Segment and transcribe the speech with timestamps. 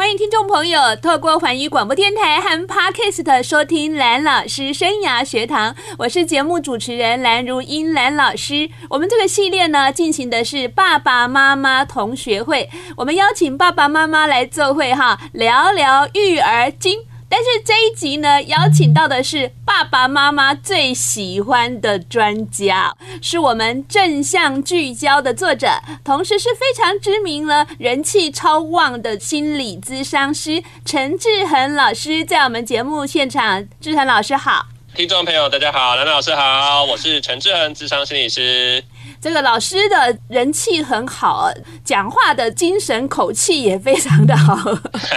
[0.00, 8.70] 欢迎听众朋友透过环宇广播电台和 Podcast 收听蓝老师生涯学堂，我是节目主持人蓝如英蓝老师。
[8.88, 17.00] 我们这个系列呢，进行的是爸爸妈妈同学会，我们邀请爸爸妈妈来做会哈，聊聊育儿经。
[17.32, 25.68] 但是这一集呢，邀请到的是爸爸妈妈最喜欢的专家，是我们正向聚焦的作者，
[26.04, 33.64] 同时是非常知名了、人气超旺的心理咨商师陈志恒老师，在我们节目现场。
[33.80, 34.66] 志恒老师好，
[34.96, 38.82] 听众朋友大家好，兰兰老师好，我是陈志恒咨商心理师。
[39.20, 41.50] 这个老师的人气很好，
[41.84, 44.56] 讲话的精神口气也非常的好。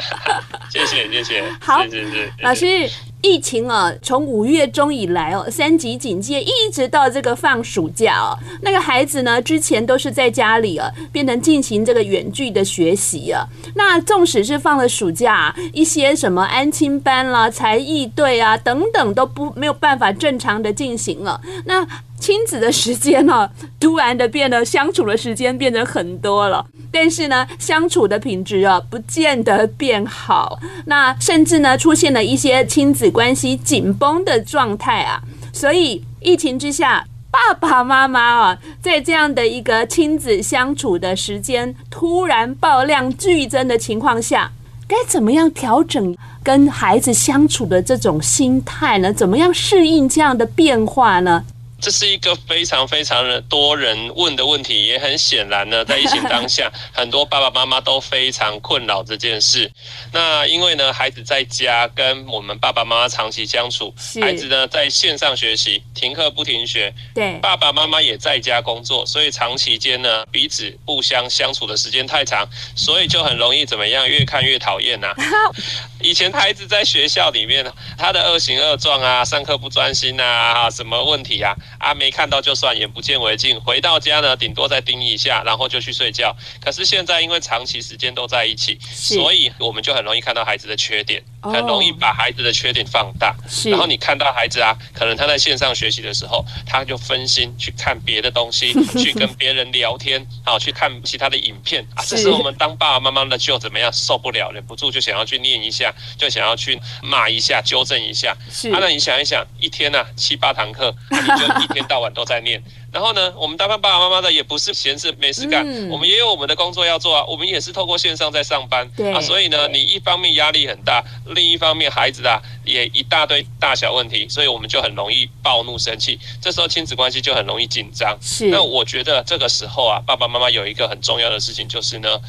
[0.69, 2.89] 谢谢谢谢，好，谢谢谢谢老师。
[3.25, 13.47] 疫情啊，从五月中以来哦，三级警戒一直到这个放暑假哦，那个孩子呢，之前都是在家里啊，变成进行这个远距的学习啊。
[13.75, 21.39] 那纵使是放了暑假，一些什么安亲班啦、才艺队啊等等，都不没有办法正常的进行了。
[21.63, 21.87] 那
[22.23, 23.49] 亲子的时间呢，
[23.81, 30.57] 突然的变得相处的时间变得很多了，但是呢，相处的品质啊，不见得变好。
[30.85, 35.21] 那甚至呢，出现了一些亲子关系紧绷的状态啊。
[35.51, 44.49] 所以疫情之下，爸爸妈妈啊，在这样的一个亲子相处的时间突然爆量剧增的情况下，
[44.87, 49.11] 该怎么样调整跟孩子相处的这种心态呢？
[49.11, 51.43] 怎么样适应这样的变化呢？
[51.83, 59.69] 这是一个非常非常多人问的问题，也很显然呢，在疫情当下，很多爸爸妈妈都非常困扰这件事。
[60.13, 72.47] 那因为呢，孩子在家跟我们爸爸妈妈长期相处，孩子呢在线上学习，停课不停学，对，爸爸妈妈也在家工作，所以长期间呢，彼此互相相处的时间太长，
[72.77, 75.13] 所以就很容易怎么样，越看越讨厌呐。
[75.99, 77.65] 以前孩子在学校里面，
[77.97, 81.53] 他的恶行恶状啊，上课不专心啊，什么问题啊？
[81.79, 83.59] 啊，没看到就算，眼不见为净。
[83.61, 86.35] 回到家呢，顶多再盯一下，然后就去睡觉。
[86.61, 93.35] 可是现在因为长期时间都在一起，所以我们就很容易看到孩子的缺点，很容易把孩子的缺点放大。
[93.69, 102.03] 然后你看到孩子啊，可能他在线上学习的时候，他就分心去看别的东西， 去跟别人聊天，啊，去看其他的影片啊。
[102.05, 108.35] 这是我们当爸爸妈妈的就怎么样受不了，忍不住就想要去念一下，就想要去骂一下，纠正一下。
[108.51, 111.53] 是啊，那你想一想，一天呐、啊、七八堂课，你就。
[111.63, 112.61] 一天到晚都在念，
[112.93, 128.15] 然后呢，我们当爸爸妈妈的也不是闲着没事干，嗯，我们也有我们的工作要做啊，我们也是透过线上在上班，对啊，所以呢，你一方面压力很大，另一方面孩子啊也一大堆大小问题，所以我们就很容易暴怒生气，这时候亲子关系就很容易紧张。
[128.21, 132.19] 是，那我觉得这个时候啊，爸爸妈妈有一个很重要的事情就是呢。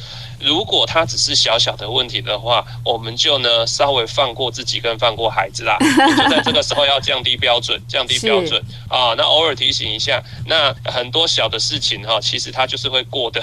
[0.45, 5.75] 如果他只是小小的问题的话，我们就呢稍微放过自己跟放过孩子啦。
[6.15, 9.15] 就在这个时候要降低标准，降低标准啊。
[9.17, 13.41] 那偶尔提醒一下，那很多小的事情哈，其实他就是会过的。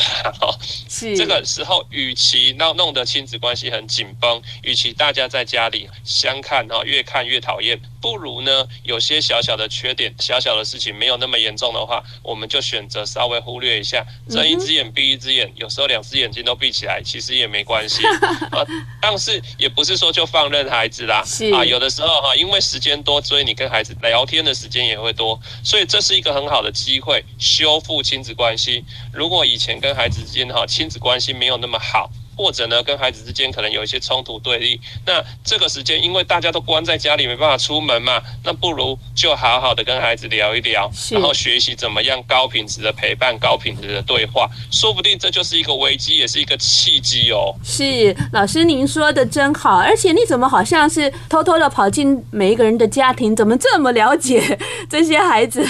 [0.88, 16.91] 是这个时候，与其闹弄得亲子关系很紧绷，与其大家在家里相看哈，越看越讨厌，不如呢有些小小的缺点、小小的事情没有那么严重的话，我们就选择稍微忽略一下，睁一只眼闭一只眼，有时候两只眼睛都闭起来。
[17.00, 18.04] 其实也没关系
[18.50, 18.66] 啊，
[19.00, 21.22] 但是也不是说就放任孩子啦，
[21.54, 28.84] 啊，有的时候哈，因为时间多，所以你跟孩子聊天的时间也会多，所以这是一个很好的机会修复亲子关系。
[29.12, 32.10] 如果以前跟孩子之间哈亲子关系没有那么好。
[32.36, 47.54] 或者呢，跟孩子之间可能有一些冲突对立，那这个时间因为大家都关在家里，没办法出门嘛，那不如就好好的跟孩子聊一聊，然后学习怎么样高品质的陪伴，高品质的对话，说不定这就是一个危机，也是一个契机哦。
[47.64, 54.58] 是老师您说的真好，而且你怎么好像是偷偷的跑进每一个人的家庭，怎么这么了解
[54.88, 55.66] 这些孩子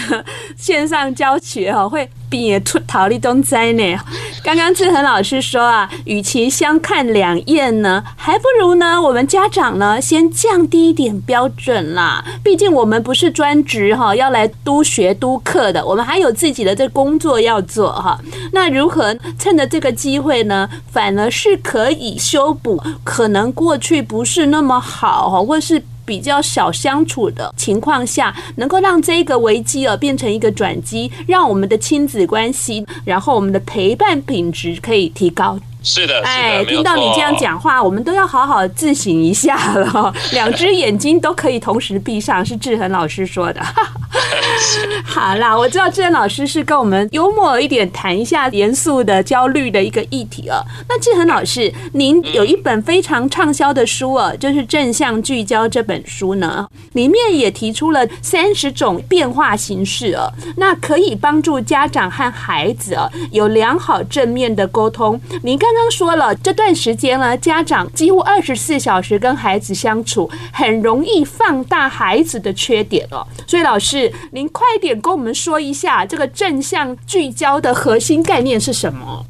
[0.56, 2.08] 线上教学哈会？
[2.32, 3.94] 别出逃离东灾呢。
[4.42, 12.22] 刚刚志恒老师说啊，与其相看两厌呢，还不如呢，我们家长呢先降低一点标准啦。
[12.44, 18.20] 毕竟我们不是专职哈，要来督学督课的，我们还有自己的这工作要做哈。
[18.52, 25.82] 那如何趁着这个机会呢，反而是可以修补可能过去不是那么好哈，或是。
[26.04, 35.56] 比较少相处的情况下，能够让这个危机啊变成一个转机，让我们的亲子关系，然后我们的陪伴品质可以提高。
[35.82, 40.14] 是的，哎，听到你这样讲话，我们都要好好自省一下了。
[40.32, 43.60] 两只眼睛都可以同时闭上，是志恒老师说的。
[45.04, 50.62] 好啦，我知道志恒老师是跟我们幽默一点谈一下严肃的、焦虑的一个议题哦。
[50.88, 65.20] 那志恒老师，您有一本非常畅销的书哦，就是《正向聚焦》这本书呢，里面也提出了三十种变化形式哦，那可以帮助家长和孩子哦有良好正面的沟通。
[65.42, 73.26] 您刚刚刚说了，这段时间呢，家长几乎二十四小时跟孩子相处，很容易放大孩子的缺点哦。
[73.46, 79.24] 所以老师，您快点跟我们说一下，这个正向聚焦的核心概念是什么？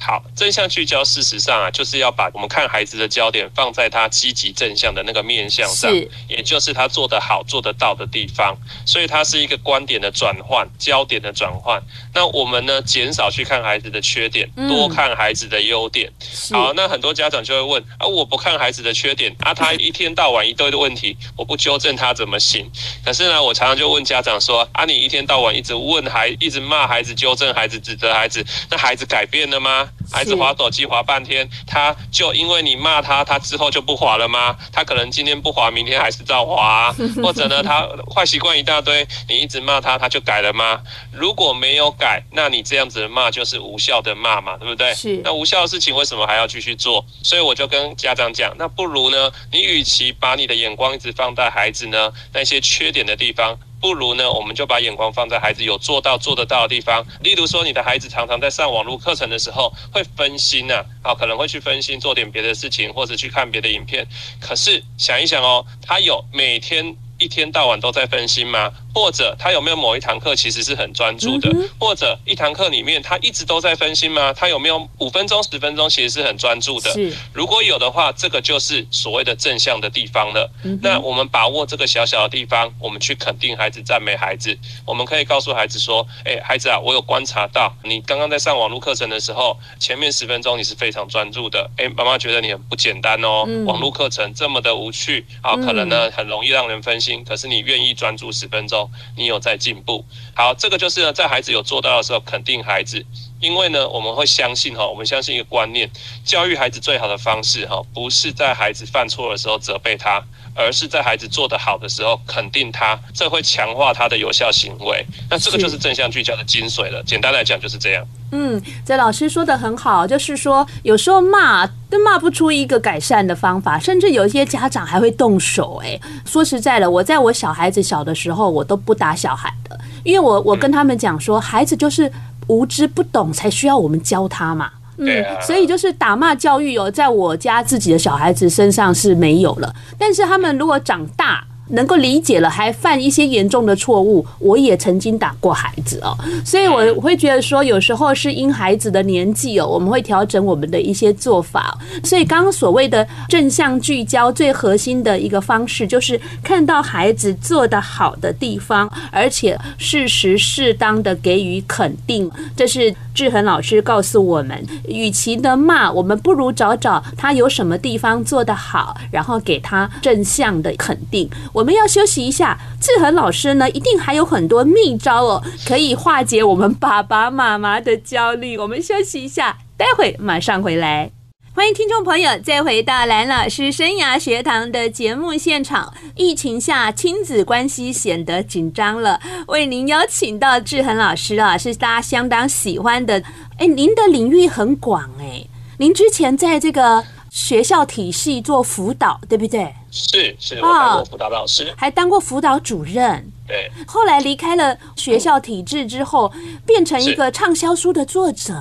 [0.00, 5.94] 好，正向聚焦，事实上啊，就是要把我们看孩子的焦点放在他积极正向的那个面向上，
[6.26, 8.56] 也就是他做得好、做得到的地方。
[8.86, 11.80] 所以它是一个观点的转换、焦点的转换。
[12.14, 16.10] 那我们呢，减少去看孩子的缺点，多看孩子的优点。
[16.50, 22.68] 好，那很多家长就会问啊，我不看孩子的缺点啊，他一天到晚一堆的问题，我不纠正他怎么行？
[23.04, 29.89] 可是呢，我常常就问家长说啊，你一天到晚一直问孩，一直骂孩子、纠正孩子、指责孩子，那孩子改变了吗？
[30.12, 34.56] 孩子滑手机滑半天，他就因为你骂他，他之后就不滑了吗？
[34.72, 36.92] 他可能今天不滑，明天还是照滑，
[37.22, 40.80] 或者呢，他坏习惯一大堆，你一直骂他，他就改了吗？
[41.12, 44.92] 如果没有改，那你这样子的骂就是无效的骂嘛，对不对？
[44.94, 45.20] 是。
[45.22, 47.04] 那无效的事情为什么还要继续做？
[47.22, 53.56] 所以我就跟家长讲，那不如呢，你与其把你的眼光一直放在孩子呢那些缺点的地方。
[53.80, 57.04] 不如呢，我们就把眼光放在孩子有做到、做得到的地方。
[57.22, 64.06] 例如说，你的孩子常常在上网络课程的时候会分心呐，啊，可能会去分心做点别的事情，或者去看别的影片。
[64.38, 68.70] 可是想一想哦，他有每天一天到晚都在分心吗？
[68.94, 71.50] 或者他有没有某一堂课其实是很专注的？
[71.78, 74.32] 或者一堂课里面他一直都在分心吗？
[74.32, 76.90] 他有没有五分钟、十分钟其实是很专注的？
[77.32, 80.50] 如果有的话，这个就是所谓的正向的地方了。
[80.82, 84.56] 那我们把握这个小小的地方，我们去肯定孩子、赞美孩子。
[84.84, 91.70] 我们可以告诉孩子说：“哎，孩子啊，我有观察到你刚刚在上网络课程的时候，前面十分钟你是非常专注的。
[91.76, 93.44] 哎，妈妈觉得你很不简单哦。
[93.66, 97.24] 网络课程这么的无趣啊，可能呢很容易让人分心。
[97.24, 98.79] 可是你愿意专注十分钟。”
[99.16, 100.04] 你有在进步，
[100.34, 103.04] 好，这个就是呢，在孩子有做到的时候，肯定孩子，
[103.40, 105.90] 因为呢，我们会相信哈，我们相信一个观念，
[106.24, 110.22] 教育孩子最好的方式哈，不是在孩子犯错的时候责备他。
[110.54, 115.04] 而是在孩子做得好的时候肯定他，这会强化他的有效行为。
[115.30, 117.02] 那这个就是正向聚焦的精髓了。
[117.04, 118.04] 简单来讲就是这样。
[118.32, 125.80] 嗯，这老师说的很好，就是说有时候骂都骂不出一个改善的方法，甚至有一些家长还会动手。
[125.84, 132.10] 哎，说实在的，我在我小孩子小的时候，我都不打小孩的，因为我我跟他们讲说，孩子就是
[132.46, 134.70] 无知不懂，才需要我们教他嘛。
[135.00, 141.44] 嗯，所以就是打骂教育哦，在我家自己的小孩子身上是没有了，但是他们如果长大。
[141.70, 144.24] 能够理解了，还犯一些严重的错误。
[144.38, 151.76] 我也曾经打过孩子哦，所以我会觉得说，有时候是因孩子的年纪哦，我们会调整我们的一些做法。
[152.04, 162.30] 所以刚刚所谓的正向聚焦，最核心的一个方式，就是看到孩子做得好的地方，而且适时适当的给予肯定。
[162.56, 171.28] 这是志恒老师告诉我们，与其呢骂，我们不如找找他有什么地方做得好，然后给他正向的肯定。
[171.52, 178.56] 我我们要休息一下，志恒老师呢，一定还有很多秘招哦，可以化解我们爸爸妈妈的焦虑。
[178.56, 181.10] 我们休息一下，待会马上回来。
[181.54, 185.92] 欢迎听众朋友再回到蓝老师生涯学堂的节目现场。
[186.16, 193.22] 疫情下，亲子关系显得紧张了，为您邀请到志恒老师啊，是大家相当喜欢的。
[193.58, 195.44] 哎，您的领域很广哎，
[195.76, 197.04] 您之前在这个。
[197.30, 199.72] 学校体系做辅导，对不对？
[199.90, 203.24] 是是，我当过辅导老师，还当过辅导主任。
[203.46, 206.32] 对，后来离开了学校体制之后，
[206.66, 208.54] 变成一个畅销书的作者。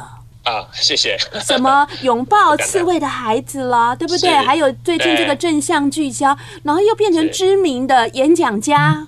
[0.43, 1.17] 啊，谢谢。
[1.45, 4.29] 什么 拥抱刺猬的孩子啦，对不对？
[4.29, 9.07] 还有最近这个正向聚焦，然后又变成知名的演讲家。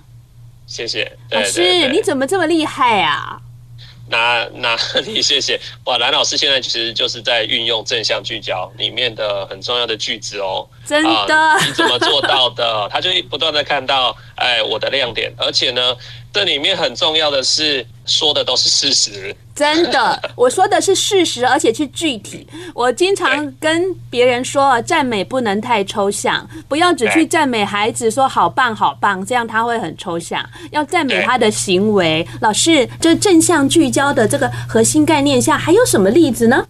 [0.66, 3.40] 谢谢，老师，你怎么这么厉害啊？
[4.12, 4.76] 那那
[5.08, 11.34] 你谢谢哇，蓝老师现在其实就是在运用正向聚焦里面的很重要的句子哦，真的？
[11.34, 12.86] 啊，你怎么做到的？
[12.92, 15.96] 他就不断的看到哎我的亮点，而且呢，
[16.30, 19.34] 这里面很重要的是说的都是事实。
[19.54, 22.46] 真的， 我说的是事实，而且是具体。
[22.74, 30.44] 我经常跟别人说，赞美不能太抽象，不要只去赞美孩子说好棒好棒，这样他会很抽象。
[30.70, 32.26] 要赞美他的行为。
[32.40, 36.66] 老师，这正向聚焦的这个核心概念下，还有什么例子呢？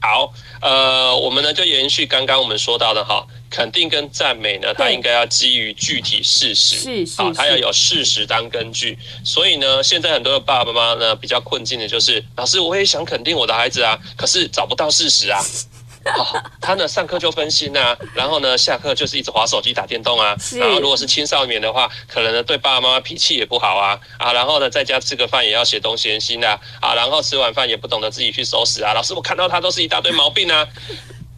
[0.00, 8.98] 好，呃，我们呢就延续刚刚我们说到的哈，肯定跟赞美呢，它应该要基于具体事实，是是，好，它要有事实当根据。
[9.24, 15.40] 所以呢，现在很多的爸爸妈妈呢比较困境的就是，老师，我也想肯定我的孩子啊，可是找不到事实啊。
[16.04, 23.98] 好， 他呢上课就分心啊，然后呢下课就是一直划手机打电动啊，然后如果是青少年的话，可能呢对爸爸妈妈脾气也不好啊。
[24.18, 26.58] 啊，然后呢在家吃个饭也要写东写西啊。
[26.80, 30.66] 啊，然后吃完饭也不懂得自己去收拾啊，老师我看到他都是一大堆毛病啊。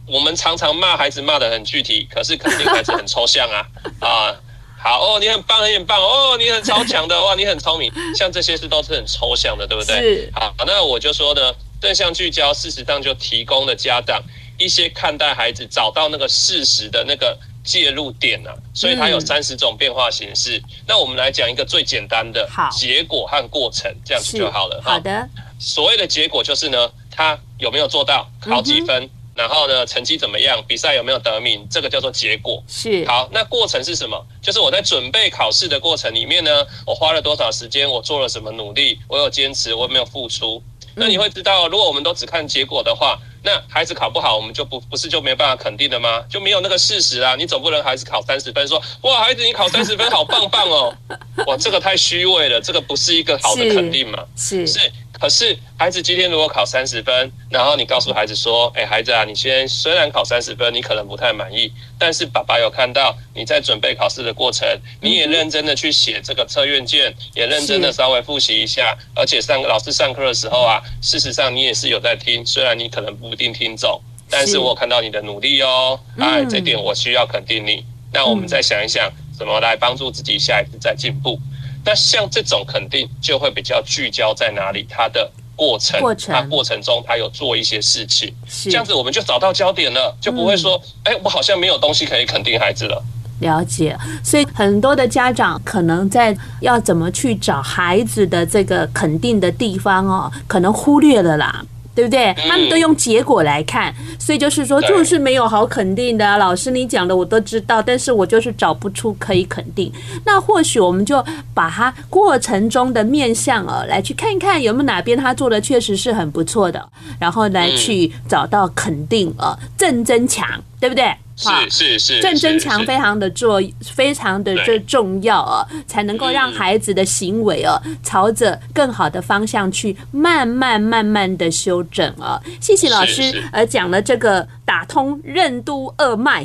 [0.07, 3.67] 我们常常骂孩子骂得很具体，可是肯定孩子很抽象啊
[3.99, 4.35] 啊，
[4.81, 9.95] 好哦，你很棒，很棒哦，你很超强的哇，你很聪明， 像这些事都是很抽象的，对不对？
[9.99, 10.31] 是。
[10.33, 14.21] 好，那我就说呢，正向聚焦，事实上就提供了家长。
[14.59, 20.57] 一些看待孩子找到那个事实的那个介入点啊，所以它有三十种变化形式。
[20.57, 24.81] 嗯、那我们来讲一个最简单的结果和过程，这样子就好了。
[24.83, 25.29] 好的。
[25.59, 32.61] 所谓的结果就是呢，他有没有做到，考几分，嗯、然后呢，成绩怎么样，比赛有没有得名，这个叫做结果。
[32.67, 33.05] 是。
[33.05, 34.25] 好，那过程是什么？
[34.41, 40.61] 就是我在准备考试的过程里面呢，我花了多少时间，我做了什么努力，我有坚持，我有没有付出。
[40.99, 46.23] 那你会知道，如果我们都只看结果的话，那孩子考不好，我们就不不是就没有办法肯定的吗？
[46.27, 47.35] 就没有那个事实啊！
[47.35, 50.91] 你总不能孩子考三十分说，说哇，孩子你考三十分，好棒棒哦！
[51.45, 54.25] 哇，这个太虚伪了，这个不是一个好的肯定嘛？
[54.35, 54.91] 是是。
[55.17, 64.67] 是可是孩子今天如果考三十分，然后你告诉孩子说：“哎，孩子啊，你先虽然考三十分，你可能不太满意，但是爸爸有看到你在准备考试的过程，
[65.01, 77.83] 你也认真的去写这个测验卷，也认真的稍微复习一下，而且上老师上课的时候啊，事实上你也是有在听，虽然你可能不一定听懂，但是我看到你的努力哦，哎，这点我需要肯定你。
[78.13, 81.39] 那我们再想一想，怎么来帮助自己下一次再进步。”
[81.87, 84.85] 那像这种肯定就会比较聚焦在哪里？
[84.89, 93.01] 它的过程，过程，它过程中他有做一些事情，是这样子我们就找到焦点了，就不会说，哎、嗯，我好像没有东西可以肯定孩子了。
[93.39, 101.63] 了解，所以很多的家长可能在要怎么去找孩子的这个肯定的地方哦，可能忽略了啦。
[101.97, 102.31] 对不对？
[102.47, 106.37] 他们都用结果来看，所以就是说，就是没有好肯定的啊。
[106.37, 109.91] 老师，你讲的我都知道，但是我就是找不出可以肯定。
[110.23, 111.25] 那或许我们就
[111.55, 116.87] 把它过程中的面向啊，来去看一看有没有哪边他做的确实是很不错的，
[117.19, 120.47] 然后来去找到肯定呃，正增强，
[120.79, 121.11] 对不对？
[121.37, 132.41] 是是是，正增强非常的做，非常的这重要啊，才能够让孩子的行为啊，朝着更好的方向去慢慢慢慢的修正啊。
[132.59, 136.43] 谢谢老师，呃，讲了这个打通任督二脉，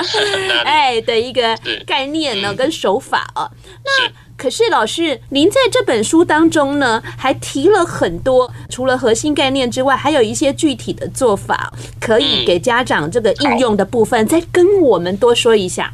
[0.64, 1.54] 哎的一个
[1.86, 3.50] 概念呢，跟手法啊，
[3.84, 4.12] 那。
[4.42, 15.92] 可是老师，您在这本书当中呢，还提了很多，除了核心概念之外，还有一些具体的做法，可以给家长这个应用的部分，再跟我们多说一下。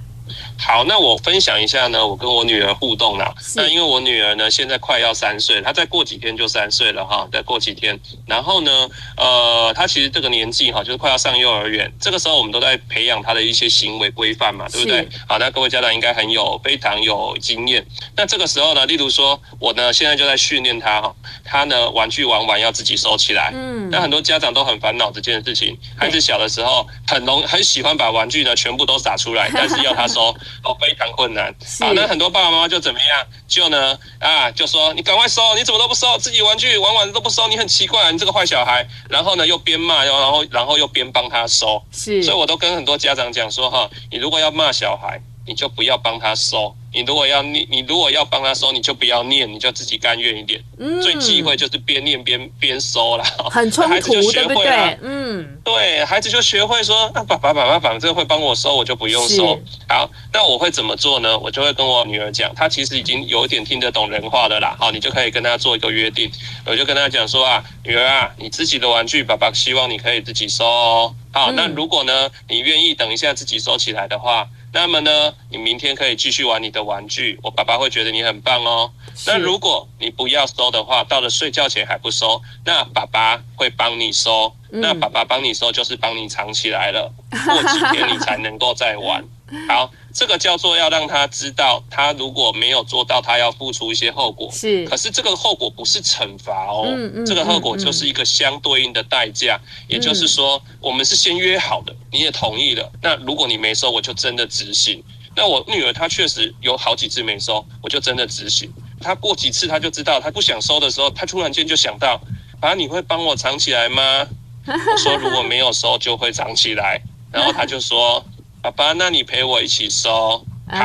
[0.60, 3.32] 好，那我分享一下呢，我跟我女儿互动啦。
[3.54, 7.98] 那因为我女儿呢，现在快要三岁，她再过几天就三岁了哈，再过几天。
[8.26, 15.08] 然后呢，呃，她其实这个年纪哈，就是快要上幼儿园，这个时候我们都在培养她的一些行为规范嘛，对不对？
[15.26, 17.86] 好，那各位家长应该很有非常有经验。
[18.16, 23.52] 那这个时候呢，例如说我呢，现在就在训练她哈，她呢玩具玩完要自己收起来。
[23.54, 23.88] 嗯。
[23.90, 30.34] 那很多家长都很烦恼这件事情，孩子小的时候很容很喜欢把玩具呢全部都撒出来，但是要他收。
[30.64, 31.54] 哦，非常困难。
[31.80, 33.26] 好，那很多爸爸妈妈就怎么样？
[33.46, 36.18] 就呢啊，就说你赶快收，你怎么都不收？
[36.18, 38.86] 自己玩具玩完都不收，你很奇怪，你这个坏小孩。
[39.08, 41.82] 然后呢，又边骂，又然后然后又边帮他收。
[41.92, 46.74] 是，所以我都跟很多家长讲说哈，你如果要骂小孩，你就不要帮他收。
[46.92, 50.62] 你如果要念，你如果要帮他收，你就不要念，你就自己甘愿一点。
[50.78, 54.98] 嗯，最忌讳就是边念边边收了， 很冲突， 孩子就学会了，对不对？
[55.02, 59.60] 嗯，对，孩子就学会说，啊，爸爸爸爸反正会帮我收，我就不用收。
[59.86, 61.38] 好，那我会怎么做呢？
[61.38, 64.74] 我就会跟我女儿讲，她其实已经有一点听得懂人话的啦。
[64.78, 66.30] 好，你就可以跟她做一个约定，
[66.64, 71.14] 我就跟她讲说啊，女儿啊，你自己的玩具，爸爸希望你可以自己收哦。
[71.32, 74.48] 好，那如果呢，你愿意等一下自己收起来的话。
[74.72, 78.90] 那么呢，你明天可以继续玩你的玩具，我爸爸会觉得你很棒哦。
[79.26, 84.54] 那如果你不要收的话，到了睡觉前还不收，那爸爸会帮你收。
[84.70, 87.10] 那爸爸帮你收就是帮你藏起来了，
[87.46, 89.24] 过几天你才能够再玩。
[89.66, 94.50] 好，这个叫做要让他知道，他如果没有做到，他要付出一些后果。
[94.52, 99.58] 是，可是这个后果不是惩罚哦，嗯嗯、这个后果就是一个相对应的代价。
[99.64, 102.92] 嗯、也就是说，我们是先约好的，你也同意了。
[103.02, 105.02] 那如果你没收，我就真的执行。
[105.34, 108.70] 那我女儿她确实有好几次没收，我就真的执行。
[109.00, 112.20] 她过几次她就知道，她不想收的时候，她突然间就想到，
[112.60, 114.26] 啊，你会帮我藏起来吗？
[114.66, 117.00] 我说如果没有收就会藏起来，
[117.32, 118.22] 然后她就说
[118.62, 120.76] ：“爸爸，那你陪我一起收。”好。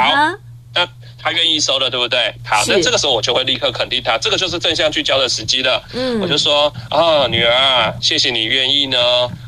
[0.75, 0.89] 那
[1.21, 2.33] 他愿意收了，对不对？
[2.43, 5.79] 好，那这个时候我就会立刻肯定他，这个就是正向聚焦的时机了。
[5.93, 8.97] 嗯，我就说啊、哦，女儿啊，谢谢你愿意呢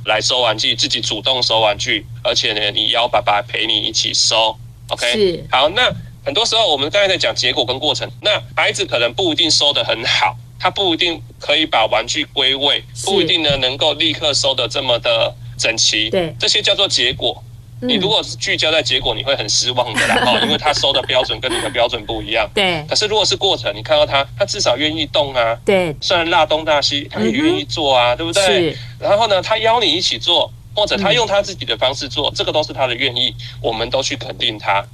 [0.05, 4.55] 来收玩具，自己主动收玩具，而且呢，你邀爸爸陪你一起收。
[4.89, 5.43] OK，是。
[5.49, 5.91] 好，那
[6.23, 16.11] 很多时候我们刚才在讲结果跟过程，那孩子可能不一定收得很好，他不一定可以把玩具归位，不一定呢能够立刻收得这么的整齐。
[16.11, 17.43] 对，这些叫做结果。
[17.87, 22.49] 你如果是聚焦在结果，你会很失望的啦， 哈，因为他收的标准跟你的标准不一样。
[22.53, 22.83] 对。
[22.87, 25.57] 可是如果是过程，你看到他，他至少愿意动啊。
[25.65, 25.95] 对。
[26.01, 28.43] 虽然大东大西，他也愿意做啊，对不对？
[28.43, 28.77] 是。
[28.99, 34.73] 然后呢，他邀你一起做，或者他用他自己的方式做，这个都是他的愿意，我们都去肯定他。
[34.73, 34.85] 啊。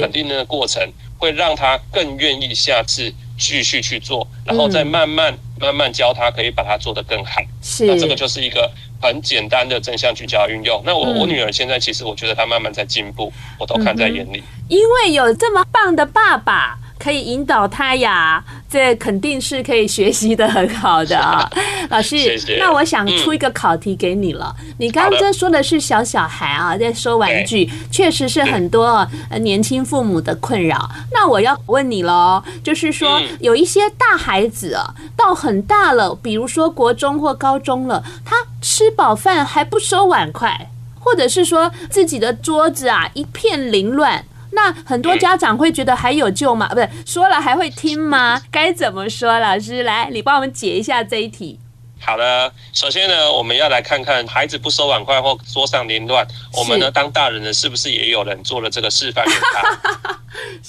[0.00, 0.82] 肯定那个过程，
[1.18, 7.40] 会让他更愿意下次继续去做，然后再慢慢慢慢教他，可以把它做得更好。
[7.62, 7.86] 是。
[7.86, 8.70] 那这个就是一个。
[9.00, 14.42] 很简单的正向聚焦运用，那我我女儿现在其实我觉得她慢慢在进步，我都看在眼里。
[14.68, 16.76] 因为有这么棒的爸爸。
[17.02, 21.50] 可以引导她呀，这肯定是可以学习的很好的啊，
[21.88, 22.16] 老师。
[22.16, 22.56] 谢谢。
[22.56, 24.54] 那我想出一个考题给你了。
[24.60, 29.04] 嗯、你刚刚说的是小小孩啊，在收玩具，确实是很多
[29.40, 30.88] 年轻父母的困扰。
[31.12, 44.24] 那我要问你喽，就是说有一些大孩子啊，到很大了，比如说国中或高中了，他吃饱饭还不收碗筷，或者是说自己的桌子啊一片凌乱。
[44.52, 46.68] 那很多家长会觉得还有救吗？
[46.68, 48.40] 不是说了还会听吗？
[48.50, 49.38] 该怎么说？
[49.38, 51.58] 老师来，你帮我们解一下这一题。
[52.00, 60.18] 好的，首先呢，我们要来看看孩子不收碗筷或桌上凌乱，我们呢当大人的是不是也有人做了这个示范给他？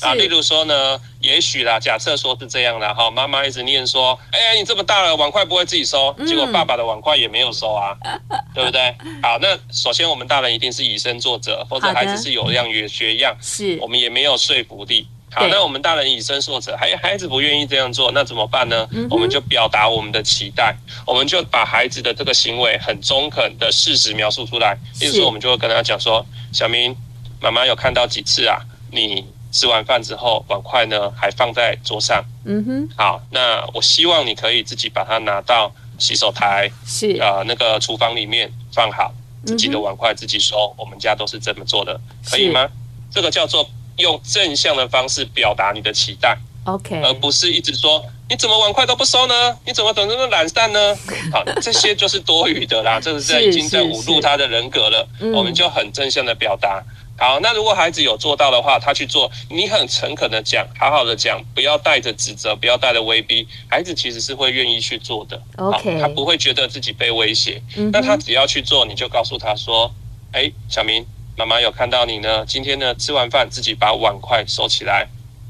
[0.07, 7.95] 啊，例如说呢，也许啦，假设说是这样的哈，妈妈一直念说，哎呀，你这么大了，碗筷不会自己收，结果爸爸的碗筷也没有收啊，
[8.53, 8.95] 对不对？
[9.21, 15.07] 好，那首先我们大人一定是以身作则，或者孩子是有样学学样，是我们也没有说服力。
[15.33, 18.87] 好，那我们大人以身作则，还孩子不愿意这样做，那怎么办呢？
[19.09, 24.77] 我们就表达我们的期待，我们就把孩子的这个行为很中肯的事实描述出来。
[24.99, 26.95] 例如说，我们就会跟他讲说，小明，
[27.39, 28.59] 妈妈有看到几次啊，
[28.91, 29.25] 你。
[29.53, 32.23] 吃完饭之后，碗筷呢还放在桌上。
[32.45, 39.13] 嗯哼，好，那我希望你可以自己把它拿到洗手台，是啊、呃，那个厨房里面放好，
[39.45, 40.55] 自己的碗筷自己收。
[40.55, 42.65] 嗯、我们家都是这么做的，可以吗？
[43.11, 43.69] 这个叫做
[44.01, 49.57] 用正向的方式表达你的期待，OK，而不是一直说你怎么碗筷都不收呢？
[49.65, 50.95] 你怎么怎么那么懒散呢？
[51.31, 55.07] 好，这些就是多余的啦，这是在已经在侮辱他的人格了。
[55.33, 56.83] 我们就很正向的表达。
[57.17, 65.39] 好，那如果孩子有做到的话，他去做，你很诚恳的讲，好好的讲，不要带着指责，不要带着威逼，孩子其实是会愿意去做的。
[65.57, 67.61] OK，他不会觉得自己被威胁。
[67.75, 69.93] 嗯，那他只要去做，你就告诉他说
[70.33, 71.05] ：“哎，小明，
[71.37, 75.07] 妈妈有看到你呢，今天呢吃完饭自己把碗筷收起来。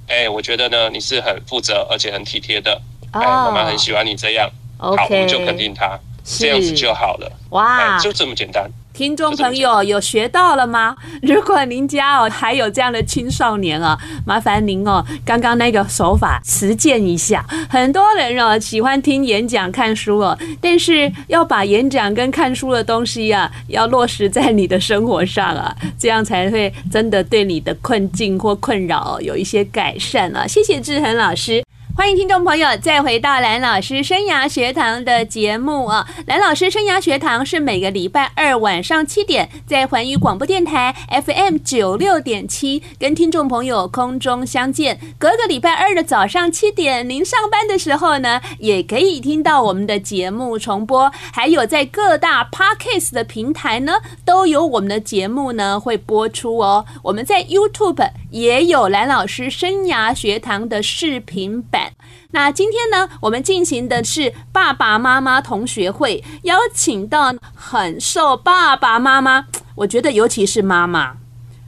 [0.08, 2.82] 哎，我觉得呢你是很负责而且很体贴的。
[3.12, 4.50] 哎，妈妈很喜欢你这样。
[4.78, 7.32] 好，我们就肯定他，这样子就好了。
[7.50, 10.96] 哇，就这么简单。”听众朋友有学到了吗？
[11.24, 17.46] 如果您家哦还有这样的青少年啊，麻烦您哦刚刚那个手法实践一下。
[17.70, 30.46] 很多人哦喜欢听演讲、看书哦，但是要把演讲跟看书的东西啊，要落实在你的生活上啊，这样才会真的对你的困境或困扰有一些改善啊。
[30.46, 31.64] 谢谢志恒老师。
[31.94, 36.08] 欢迎听众朋友再回到蓝老师生涯学堂的节目啊！
[36.26, 45.00] 蓝老师生涯学堂是每个礼拜二晚上七点在环宇广播电台 FM 九六点七跟听众朋友空中相见。
[45.20, 51.12] 隔个礼拜二的早上七点，您上班的时候呢，也可以听到我们的节目重播。
[51.34, 53.94] 还有在各大 Podcast 的平台呢，
[54.26, 56.86] 都有我们的节目呢会播出哦。
[57.04, 61.92] 我们在 YouTube 也有蓝老师生涯学堂的视频版。
[62.32, 71.18] 那今天呢，我们进行的是爸爸妈妈同学会，邀请到很受爸爸妈妈，我觉得尤其是妈妈，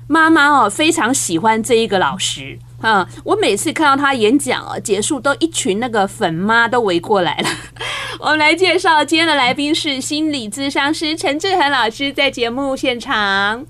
[0.08, 3.10] 妈妈哦非常喜欢这一个老师啊。
[3.26, 7.50] 我每次看到他演讲哦，结束都一群那个粉妈都围过来了。
[8.22, 13.66] 我们来介绍今天的来宾是心理咨商师陈志恒老师，在节目现场。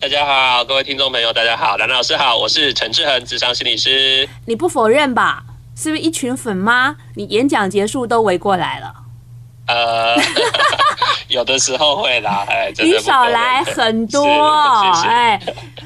[0.00, 4.28] 大家好，各位听众朋友，大家好，蓝老师好，我是陈志恒，咨商心理师。
[4.46, 5.42] 你不否认吧？
[5.74, 6.94] 是不是一群粉妈？
[7.16, 8.94] 你演讲结束都围过来了？
[9.66, 10.16] 呃，
[11.26, 14.24] 有的时候会啦，哎，你少来很多，
[15.04, 15.40] 哎，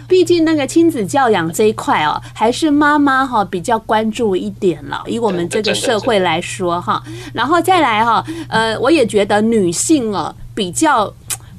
[0.07, 5.03] 毕竟那个亲子教养这一块哦，还是妈妈哈比较关注一点了。
[5.07, 10.35] 以我们这个社会来说哈，然后再来哈，呃，我也觉得女性哦。
[10.55, 11.11] 比较。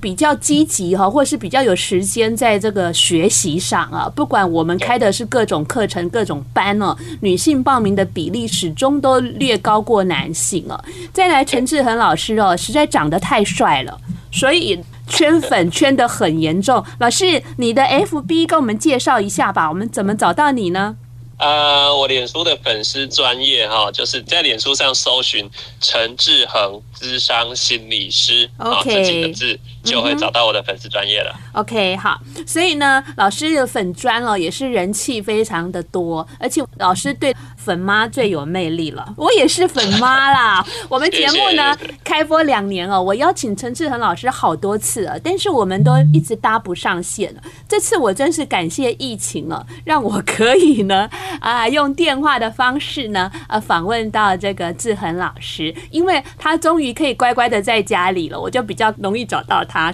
[0.04, 4.12] 比较积极哈，或是比较有时间在这个学习上啊。
[4.14, 10.78] 不管我们开的是各种课程、各种班哦，女性报名的比例始终都略高过男性哦。
[11.14, 13.98] 再来，陈志恒老师哦，实在长得太帅了，
[14.30, 16.84] 所以圈粉圈的很严重。
[17.00, 20.98] 老师，你的 FB 跟我们介绍一下吧，我们怎么找到你呢？
[21.38, 25.50] 呃，我脸书的粉丝专业哈，就是在脸书上搜寻
[25.82, 29.60] 陈志恒智商心理师，OK，这几个字。
[29.84, 31.36] 就会找到我的粉丝专业了。
[31.52, 39.14] OK，好，所以呢，老师的粉专哦也是人气非常的多，而且老师对粉妈最有魅力了。
[39.18, 40.66] 我也是粉妈啦。
[40.90, 47.42] 我们节目呢开播两年哦，我邀请陈志恒老师好多次了，但是我们都一直搭不上线了。
[47.68, 59.73] 这次我真是感谢疫情了，让我可以呢啊用电话的方式呢呃访问到这个志恒老师，因为他终于可以乖乖的在家里了，我就比较容易找到他。
[59.74, 59.92] 他。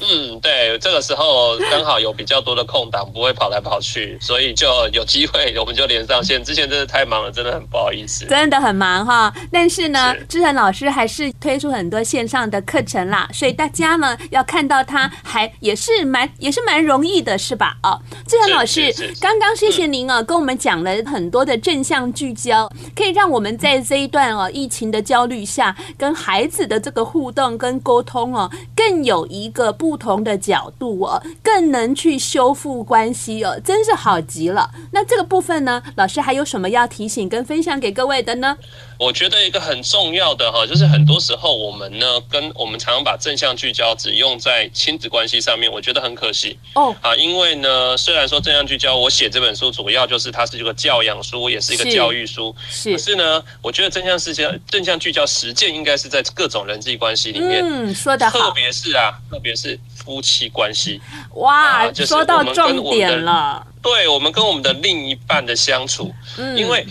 [0.00, 6.42] 嗯，对，这个时候刚好有比较多的空档， 不会跑来跑去，所以就有机会， 我们就连上线。
[6.44, 9.32] 之前真的太忙了，真的很不好意思，真的很忙哈。
[9.50, 17.76] 但是呢，志恒老师还是推出很多线上的课程啦，所以大家呢要看到他还也是蛮也是蛮容易的，是吧？
[17.82, 29.87] 哦，志恒老师，刚刚谢谢您啊，跟我们讲了很多的正向聚焦，可以让我们在这一段哦疫情的焦虑下，跟孩子的这个互动跟沟通哦，更有一个不。
[29.88, 34.70] 不同的角度哦，更能去修复关系哦，真是好极了。
[34.92, 38.54] 那这个部分呢，老师还有什么要提醒跟分享给各位的呢？
[38.98, 46.94] 我觉得一个很重要的哈，就是很多时候我们呢，跟我们常常把正向聚焦只用在亲子关系上面，我觉得很可惜哦。
[47.00, 52.92] 啊，因为呢，虽然说正向聚焦，我写这本书主要就是它是一个教养书，也是一个教育书，是。
[52.92, 59.77] 可是呢，我觉得正向聚焦，正向聚焦实践应该是在各种人际关系里面，嗯，说得好，特别是啊，特别是。
[60.08, 60.98] 夫妻关系，
[61.36, 63.66] 哇，说到重点了。
[63.82, 66.86] 对，我们跟我们的另一半的相处，嗯，因为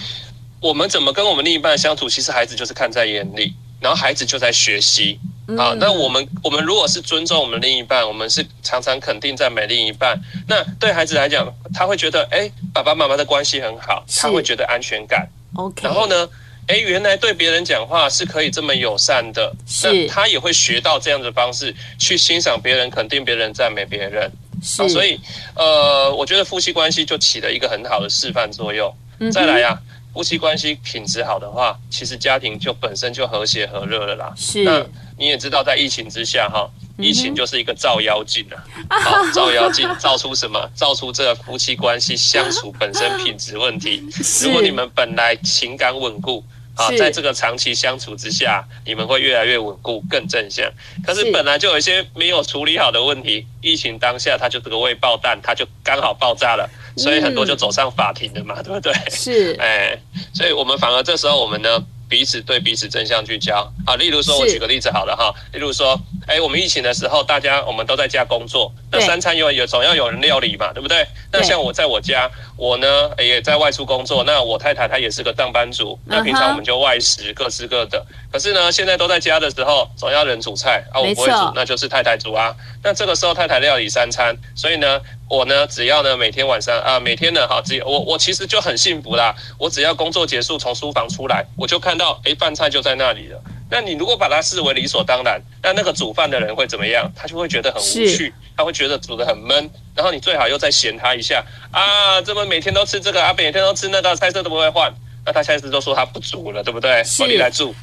[0.61, 5.19] 我们怎么跟我们另一半相处，其实孩子就是看在眼里，然后孩子就在学习
[5.57, 5.73] 啊。
[5.79, 10.15] 那我们我们如果是尊重我们另一半，我们是常常肯定赞美另一半，
[10.47, 15.27] 那对孩子来讲，他会觉得，哎，爸爸妈妈的关系很好，他会觉得安全感。
[15.55, 16.29] OK，然后呢？
[16.67, 24.29] 哎，原来对别人讲话是可以这么友善的，是他也会学到这样的方式去欣赏别人、肯定别人、赞美别人。
[24.61, 25.17] 是、啊，所以
[25.55, 28.93] 呃，我觉得夫妻关系就起了一个很好的示范作用。
[29.19, 29.79] 嗯、再来呀、啊，
[30.13, 34.33] 夫妻关系品质好的话，其实家庭就本身就和谐和乐了啦。
[34.35, 34.85] 是，那
[35.17, 38.59] 你也知道，在疫情之下哈，疫情就是一个照妖镜啊，
[38.99, 40.69] 好，照妖镜照出什么？
[40.75, 44.03] 照出这个夫妻关系相处本身品质问题。
[44.43, 46.43] 如果你们本来情感稳固。
[46.77, 50.71] 啊，在这个长期相处之下，你们会越来越稳固，更正向。
[51.05, 58.93] 可是本来就有一些没有处理好的问题，疫情当下它就这个未爆弹，它就刚好爆炸了，所以很多就走上法庭了嘛，对不对？
[59.09, 59.97] 是， 哎，
[60.33, 63.71] 所以我们反而这时候我们呢，彼此对彼此正向聚焦。
[63.85, 65.99] 啊，例如说，我举个例子好了哈，例如说。
[66.27, 71.05] 哎，我们疫情的时候，大家我们都在家工作，那三餐有有总要有人料理嘛，对不对？
[71.31, 78.05] 那像我在我家，我呢也在外出工作，那我太太她也是个上班族，那平常我们就外食，各吃各的。
[78.31, 82.55] 可是呢，现在都在家的时候，总要人煮菜啊，我不会煮，那就是太太煮啊。
[82.81, 89.35] 那这个时候太太料理三餐，所以呢，我呢只要呢每天晚上啊，每天呢哈，只我我其实就很幸福啦。
[89.57, 93.41] 我只要工作结束从书房出来，我就看到哎饭菜就在那里了。
[93.69, 97.11] 那你如果把它视为理所当然，那那个煮饭的人会怎么样？
[97.15, 99.69] 他就会觉得很无趣，他会觉得煮的很闷。
[99.93, 104.93] 然后你最好又再嫌他一下啊，怎么每天都吃这个啊，每天都吃那个，菜色都不会换。
[105.25, 107.03] 那他下次都说他不煮了，对不对？
[107.19, 107.75] 我你来煮。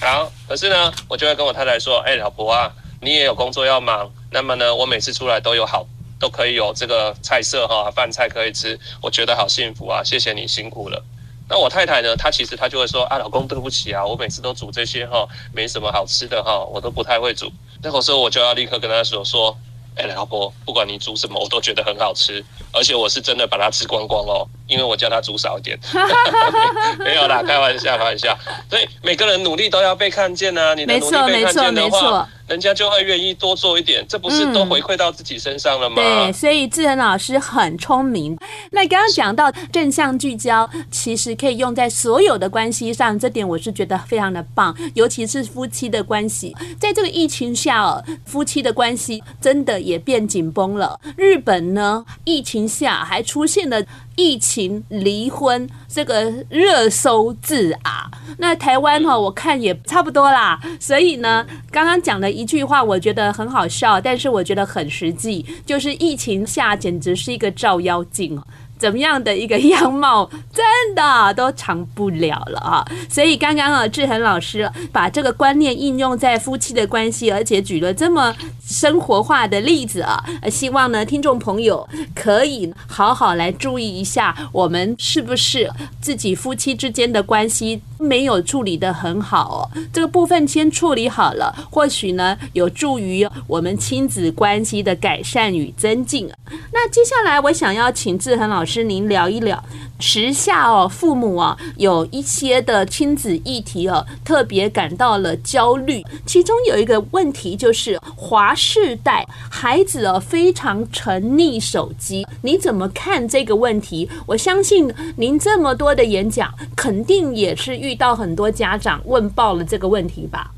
[0.00, 4.12] 好，可是呢，我就会跟我太太说，哎，老婆啊，你也有工作要忙。
[4.30, 5.86] 那么呢，我每次出来都有好，
[6.20, 11.02] 都可以有这个菜色哈，饭菜可以吃，我觉得好幸福啊，谢谢你辛苦了。
[11.48, 12.16] 那我太太呢？
[12.16, 17.50] 她其实她就会说啊，老公对不起啊，我每次都煮这些哈，没什么好吃的哈，我都不太会煮。
[17.82, 19.54] 那个时候我就要立刻跟她说说，
[19.96, 25.78] 哎，老婆，不管你煮什么，我都觉得很好吃，而且我是真的把它吃光光哦，因为我叫她煮少一点。
[26.98, 28.36] 没有啦，开玩笑，开玩笑。
[28.70, 32.28] 所以每个人努力都要被看见啊，你的努力被看见的话。
[32.46, 35.96] 人家就会愿意多做一点，这不是都回馈到自己身上了吗？
[36.02, 38.36] 嗯、对，所以志恒老师很聪明。
[38.70, 46.54] 那刚刚讲到正向聚焦，其实可以用在所有的关系上，这点我是觉得非常的棒，尤其是夫妻的关系。
[46.78, 51.00] 在这个疫情下哦，夫妻的关系真的也变紧绷了。
[51.16, 53.82] 日本呢，疫情下还出现了
[54.16, 55.68] 疫情离婚。
[55.88, 58.10] 这个热搜字啊。
[58.38, 60.60] 那台湾哈，我看也差不多啦。
[60.80, 68.40] 所以呢，刚刚讲的一句话，我觉得很好笑，但是我觉得很实际，就是疫情下简直是一个照妖镜。
[68.84, 70.62] 怎么样的一个样貌，真
[70.94, 72.84] 的都藏不了了啊！
[73.08, 85.70] 所以刚刚啊，志恒老师把这个观念应用在夫妻的关系，而且举了这么生活化的例子啊，希望呢，听众朋友可以好好来注意一下，我们是不是
[86.02, 89.80] 自己夫妻之间的关系没有处理得很好哦？
[89.94, 96.30] 这个部分先处理好了，或许呢，有助于我们亲子关系的改善与增进。
[96.70, 98.73] 那接下来，我想要请志恒老师。
[98.74, 99.62] 是您聊一聊
[100.00, 106.04] 时下哦，父母啊有一些的亲子议题哦，特别感到了焦虑。
[106.26, 114.10] 其中有一个问题就是华世代孩子哦非常沉溺手机，你怎么看这个问题？
[114.26, 120.50] 我相信您这么多的演讲，肯定也是遇到很多家长问爆了这个问题吧？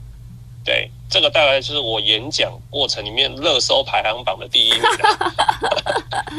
[0.65, 0.91] 对。
[1.09, 4.83] 这个大概就是我演讲过程里面热搜排行榜的第一名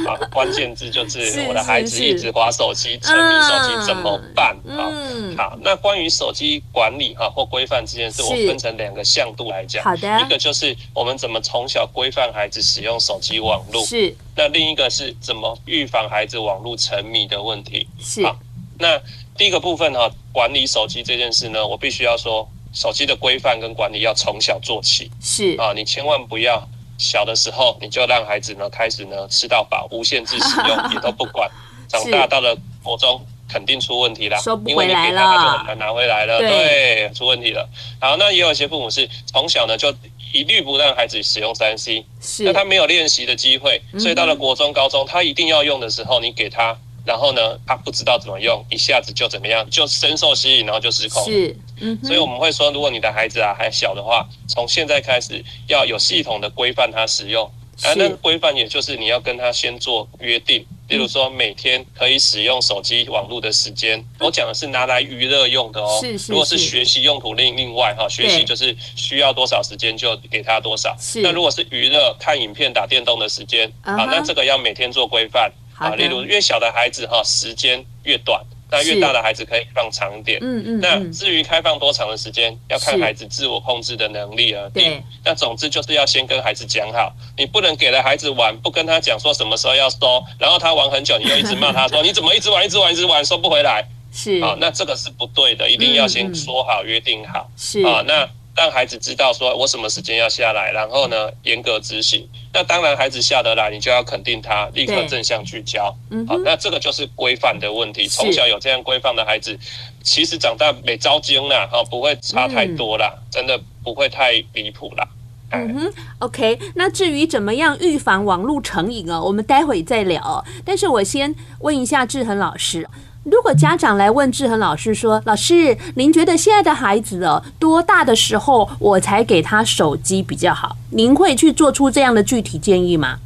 [0.06, 0.16] 啊！
[0.32, 4.56] 关键字就是我的孩子一直划手机，沉迷手机怎么办？
[4.68, 4.92] 啊，
[5.38, 9.82] 好，那关于手机管理哈或规范这件事，我分成两个向度来讲。
[9.84, 14.14] 好的，一个就是我们怎么从小规范孩子使用手机网络，是。
[14.36, 18.24] 那另一个是怎么预防孩子网络沉迷的问题，是。
[18.26, 18.38] 好，
[18.78, 19.00] 那
[19.38, 22.48] 第一个部分哈，管理手机这件事呢，我必须要说。
[22.78, 25.56] 手机的规范跟管理要从小做起，是。
[25.58, 26.64] 啊，你千万不要
[27.00, 31.50] 小的时候你就让孩子呢开始呢吃到饱，无限制使用 也都不管，
[31.88, 34.38] 长大到了国中肯定出问题啦，
[34.68, 37.68] 因为你给他他就很难拿回来了，对，出问题了。
[38.00, 39.92] 好，那也有一些父母是从小呢就
[40.32, 46.78] 一律不让孩子使用三 C，是，那他没有练习的机会，所以到了国中、高中他一定要用的时候，你给他。
[47.06, 51.24] 然后呢，他不知道怎么用，一下子就怎么样，就深受吸引，然后就失控。
[51.24, 57.50] 是，嗯，所以我们会说，如果你的孩子啊还小的话，从现在开始要有系统的规范他使用。
[57.84, 64.04] 啊，那规范也就是你要跟他先做约定，例如说每天可以使用手机网络的时间。
[64.20, 66.00] 我讲的是拿来娱乐用的哦。
[66.02, 66.32] 是是。
[66.32, 70.96] 如果是学习用途另另外哈，学习就是需要多少时间就给他多少。
[71.00, 71.22] 是。
[71.22, 75.52] 那如果是娱乐看影片打电动的时间，好，那这个要每天做规范。
[75.76, 80.40] 啊，例如越小的孩子哈，时间越短；那越大的孩子可以放长一点。
[80.42, 80.80] 嗯嗯。
[80.80, 85.02] 那至于开放多长的时间，要看孩子自我控制的能力而定。
[85.24, 93.88] 那总之就是要先跟孩子讲好，你不能给了孩子玩，不跟他讲说什么时候要收，然后他玩很久，你又一直骂他说 你怎么一直玩一直玩一直玩收不回来。
[94.12, 94.40] 是。
[94.42, 97.50] 啊，那这个是不对的，一定要先说好约定好。
[97.58, 97.82] 是。
[97.84, 98.28] 啊，那。
[98.60, 102.28] 让孩子知道说，我什么时间要下来，然后呢，严格执行。
[102.54, 105.96] 那当然，孩子下得来，你就要肯定他，立刻正向聚焦。
[106.10, 108.08] 嗯，好，那这个就是规范的问题。
[108.08, 109.58] 从小有这样规范的孩子，
[110.02, 115.08] 其实长大没招精啦，哈，不会差太多啦，真的不会太离谱啦。
[115.52, 116.60] 嗯哼，OK。
[116.76, 120.44] 那至于怎么样预防网络成瘾啊，我们待会再聊。
[120.66, 122.88] 但是我先问一下志恒老师。
[123.30, 130.78] 如果家长来问志恒老师说：“老师，您觉得现在的孩子哦，多大的时候我才给他手机比较好？
[130.92, 133.20] 您会去做出这样的具体建议吗？”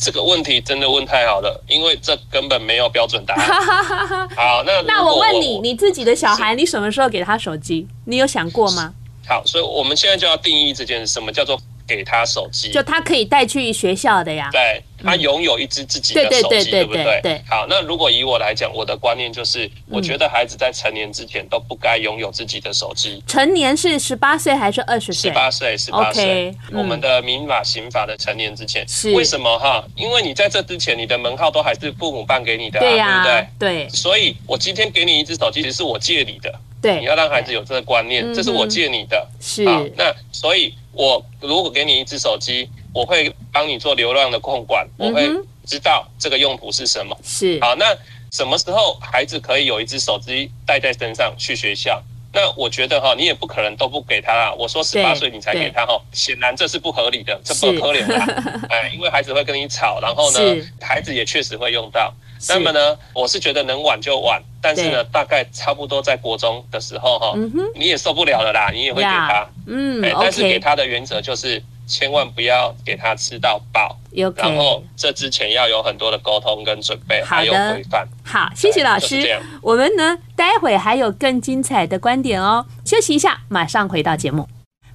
[0.00, 3.48] 这个问题真的问太好了，因为这根本没有标准答案。
[4.36, 7.88] 好，那那我问你，你自己的小孩，你什么时候给他手机？
[8.04, 8.94] 你有想过吗？
[9.26, 11.60] 好，所以我们现在就要定义这件事，什么叫做？
[11.96, 14.48] 给他手机，就他可以带去学校的呀。
[14.52, 17.20] 对，他拥有一只自己的手机，对不对？
[17.22, 17.42] 对。
[17.48, 23.22] 好，那如果以我来讲，我的观念就是，我觉得孩子在成年之前都不该拥有自己的手机。
[23.26, 25.30] 成年是十八岁还是二十岁？
[25.30, 26.54] 十八岁，十八岁。
[26.72, 29.84] 我们的民法、刑法的成年之前是为什么哈？
[29.96, 33.46] 因为你在这之前，你的门号都还是父母办给你的，对不对？
[33.58, 33.88] 对。
[33.88, 36.54] 所以我今天给你一只手机，其实是我借你的。
[36.80, 39.28] 对，你要让孩子有这个观念，这是我借你的。
[39.40, 39.64] 是。
[39.96, 40.72] 那所以。
[40.92, 45.30] 我如果给你一只手机，我会帮你做流量的控管，我会
[45.66, 47.16] 知道这个用途是什么。
[47.22, 47.96] 是好，那
[48.30, 52.02] 什么时候孩子可以有一只手机带在身上去学校？
[52.32, 54.54] 那我觉得哈，你也不可能都不给他啦。
[54.56, 58.14] 我说十八岁你才给他哈，显然这是不合理的，这不可怜的。
[58.70, 60.38] 哎，因为孩子会跟你吵，然后呢，
[60.80, 62.14] 孩子也确实会用到。
[62.48, 67.34] 那么呢，我是觉得能晚就晚，但是呢，大概差不多在国中的时候哈，
[67.74, 73.98] 你也受不了了啦，你也会给他，嗯，但是给他的原则就是千万不要给他吃到饱，
[74.36, 78.08] 然后这之前要有很多的沟通跟准备，还有规范。
[78.24, 79.38] 好，谢谢老师。
[79.60, 82.64] 我们呢，待会还有更精彩的观点哦。
[82.84, 84.48] 休息一下，马上回到节目。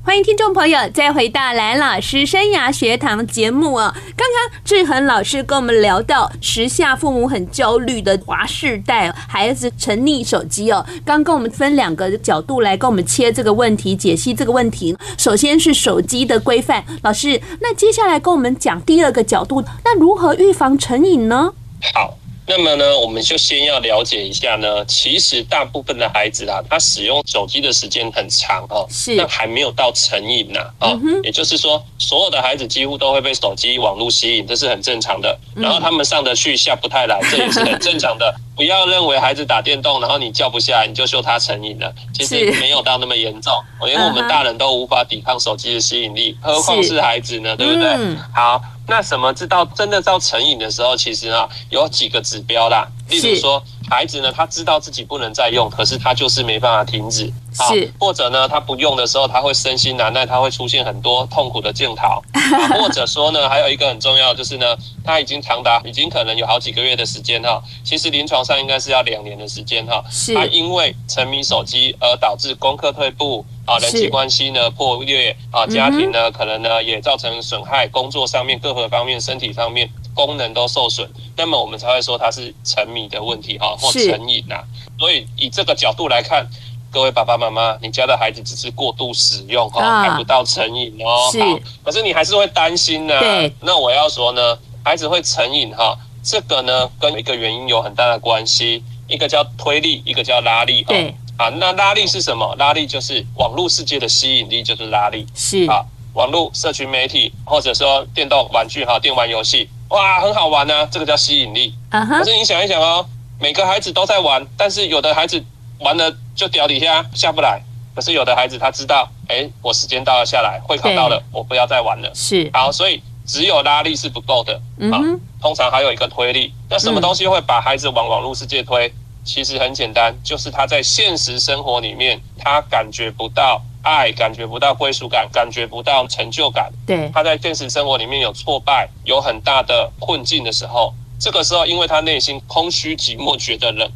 [0.06, 3.92] 欢迎听众朋友再回到蓝老师生涯学堂节目哦。
[4.16, 10.86] 刚刚志恒老师跟我们聊到时下父母很焦虑的华世代，孩子沉溺手机哦。
[11.04, 14.96] 刚跟我们分两个角度来跟我们切这个问题，解析这个问题。
[15.18, 21.52] 首先是手机的规范，老师，那接下来跟我们讲第二个角度，那如何预防成瘾呢？
[21.96, 22.16] 好。
[22.48, 24.86] 那么呢，我们就先要了解一下呢。
[24.86, 30.60] 其实大部分的孩子啊，他使用手机的时间很长哦，是，但还没有到成瘾呐。
[30.80, 35.36] 哦，也就是说，所有的孩子几乎都会被手机网络吸引，这是很正常的。
[35.56, 38.34] 然后他们上得去下不太来，这也是很正常的。
[38.56, 41.94] 不要认为孩子打电动，然后你叫不下来，你就说他成瘾了。
[42.14, 43.52] 其实没有到那么严重，
[43.86, 47.56] 连我们大人都无法抵抗手机的吸引力，何况是孩子呢？
[47.58, 47.90] 对不对？
[48.34, 48.62] 好。
[48.88, 52.88] 那什么知道真的到成瘾的时候，其实啊有几个指标啦。
[53.10, 57.32] 例如说，孩子呢他知道自己不能再用，可是他就是没办法停止。
[57.70, 57.92] 是。
[58.00, 62.22] 或者呢他不用的时候，他会身心难耐，他会出现很多痛苦的症状。
[62.80, 70.04] 或者说呢，还有一个很重要就是呢，他已经长达已经可能有好几个月的时间哈，其实临床上应该是要两年的时间哈。
[70.10, 70.34] 是。
[70.34, 73.46] 他因为沉迷手机而导致功课退步。
[73.66, 84.64] 啊，人际关系呢破裂啊，家庭呢可能呢也造成损害，工作上面各个方面、身体方面功能都受损，那么我们才会说它是沉迷的问题哈，或成瘾呐。
[84.98, 86.48] 所以以这个角度来看，
[86.90, 91.30] 各位爸爸妈妈，你家的孩子只是过度使用哈，还不到成瘾哦。
[91.32, 91.40] 是，
[91.84, 93.20] 可是你还是会担心呢。
[93.20, 100.88] 对，那我要说呢，孩子会成瘾哈，这个呢跟一个原因有很大的关系，一个叫推力，一个叫拉力哈。
[100.90, 101.14] 对。
[101.38, 102.56] 啊，那拉力是什么？
[102.58, 105.28] 拉力就是网络世界的吸引力，就是拉力。
[105.36, 111.74] 是啊，网络社群媒体或者说电动玩具哈，电玩游戏，哇，很好玩啊，这个叫吸引力。
[111.92, 112.20] Uh huh.
[112.20, 113.06] 可是你想一想哦，
[113.40, 115.44] 每个孩子都在玩，但是有的孩子
[115.80, 117.62] 玩了就掉底下下不来，
[117.96, 122.12] 可是有的孩子他知道，哎，我时间到了下来，会考到了，我不要再玩了。
[122.14, 124.60] 是好，所以只有拉力是不够的。
[124.80, 126.54] 嗯哼，通常还有一个推力。
[126.70, 128.92] 那什么东西会把孩子往网络世界推？
[129.24, 136.70] 其实很简单，就是他在现实生活里面，他感觉不到爱，感觉不到归属感，感觉不到成就感。
[136.86, 143.90] 对，他在现实生活里面有挫败，有很大的困境的时候，这个时候，因为他内心空虚、寂寞、觉得冷，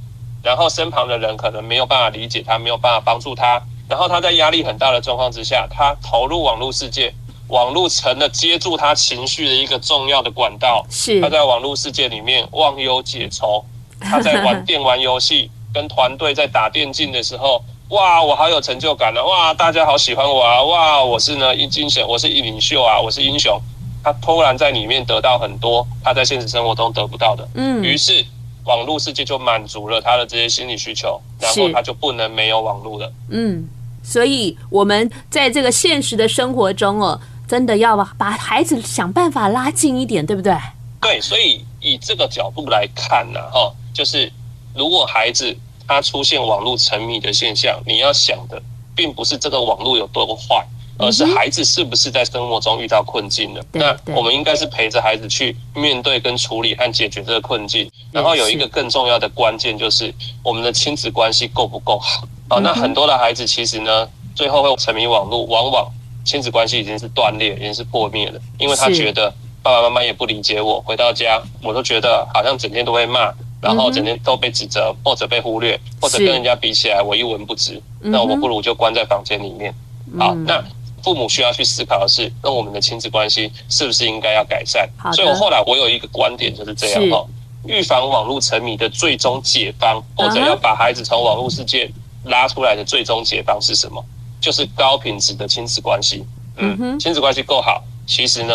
[0.43, 7.11] 然后身旁的人可能没有办法理解他，没有办法帮助他，然后他在压力很大的状况之下，他投入网络世界，
[7.47, 10.85] 网络成了接住他情绪的一个重要的管道。
[10.89, 13.65] 是，他在网络世界里面忘忧解愁。
[14.01, 19.23] 他在玩电玩游戏，跟团队在打电竞的时候，哇，我好有成就感啊！
[19.23, 20.61] 哇，大家好喜欢我啊！
[20.63, 23.59] 哇，我是呢一精神，我是一领袖啊，我是英雄。
[24.03, 28.23] 他突然在里面得到很多他在现实生活中得不到的，嗯，于是
[28.65, 33.11] 网络世界就满足了他的这些心理需求，然后他就不能没有网络了。
[33.29, 33.67] 嗯，
[34.03, 40.55] 所以我们在这个现实的生活中哦，真的要把孩子想办法拉近一点，对不对？
[41.01, 43.73] 对，所以以这个角度来看呢，哈。
[43.91, 44.31] 就是，
[44.75, 45.57] 如果孩子
[45.89, 48.61] 他出现网络沉迷的现象，你要想的
[48.95, 50.63] 并不是这个网络有多坏，
[50.99, 53.65] 而是孩子是不是在生活中遇到困境了。
[53.71, 57.89] 那我们应该是陪着孩子去面对跟处理和解决这个困境。
[58.11, 62.59] 然后有一个更重要的关键就是我们的亲子关系够不够好啊？
[62.59, 65.91] 那很多的孩子其实呢，最后会沉迷网络，往往
[66.23, 73.33] 亲子关系已经是断裂，已经是破灭了，因为他觉得爸爸妈妈也不理解我，回到家我都觉得好像整天都会骂。
[73.61, 77.81] 然后整天都被指责，或者被忽略，或者跟人家比起来，我一文不值。
[77.99, 79.73] 那我不如就关在房间里面。
[80.17, 80.63] 好，那
[81.03, 84.89] 父母需要去思考的是，那我们的亲子关系是不是应该要改善？
[85.13, 87.25] 所以我后来我有一个观点就是这样哈，
[87.65, 91.91] 预防网络沉迷的最终解方，或者要把孩子从网络世界
[92.25, 94.03] 拉出来的最终解方是什么？
[94.41, 96.25] 就是高品质的亲子关系。
[96.55, 98.53] 嗯，亲子关系够好，其实呢，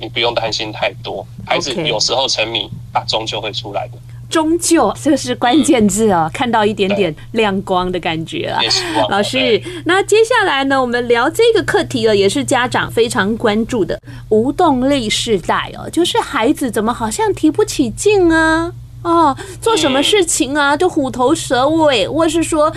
[0.00, 1.26] 你不用担心太多。
[1.44, 3.98] 孩子有时候沉迷，他，终究会出来的。
[4.28, 8.60] 终究，这是关键字哦，看到一点点亮光的感觉啊。
[9.08, 18.72] 老师，那接下来呢，我们聊这个课题了，也是家长非常关注的无动力世代哦，就是孩子怎么好像提不起劲啊？
[19.02, 22.72] 哦，做什么事情啊，就虎头蛇尾，或是说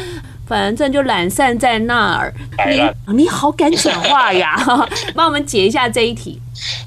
[0.48, 2.34] 反正就懒散在那儿。
[2.68, 4.56] 你你好敢讲话呀？
[5.16, 6.40] 帮我们解一下这一题。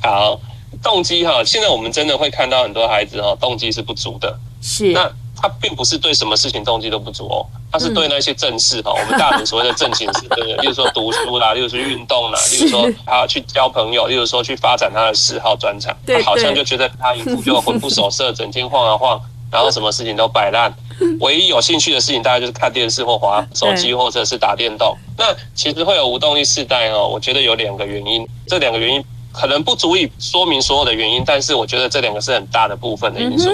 [0.02, 0.40] 好，
[0.80, 4.38] 动机哈，现在我们真的会看到很多孩子哈，动机是不足的。
[4.62, 10.56] 是，那他并不是对什么事情动机都不足哦，他是对那些正事哈，我们大人所谓的正经事，对 不对？
[10.58, 20.72] 例如说读书啦，例如说运动啦，例如说他去交朋友，例如说去发展他的嗜好专长，他好像就觉得他一副就魂不守舍，整天晃啊晃， 然后什么事情都摆烂，
[21.18, 24.96] 唯一有兴趣的事情大概就是看电视或滑手机，或者是打电动。
[25.18, 29.02] 那其实会有无动力世代哦，我觉得有两个原因，这两个原因
[29.32, 33.50] 可能不足以说明所有的原因，但是我觉得这两个是很大的部分的因素。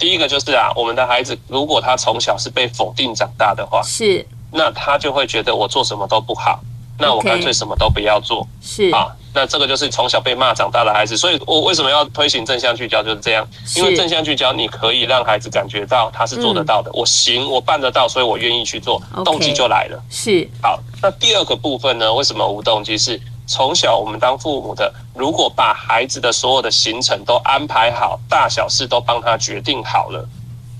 [0.00, 6.58] 第一个就是啊，我们的孩子如果他从小是被否定长大的话，是，那他就会觉得我做什么都不好。
[7.02, 19.98] 那我干脆什么都不要做，是啊，那这个就是从小被骂长大的孩子，所以我为什么要推行正向聚焦就是这样，因为正向聚焦你可以让孩子感觉到他是做得到的，我行，我办得到，所以我愿意去做，动机就来了。
[20.10, 22.12] 是好，那第二个部分呢？
[22.12, 22.98] 为什么无动机？
[22.98, 23.18] 是
[23.50, 30.24] 从小我们当父母的，如果把孩子的所有的行程都安排好，大小事都帮他决定好了，